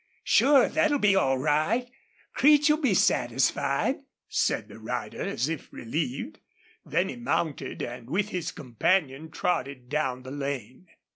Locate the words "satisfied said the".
2.95-4.79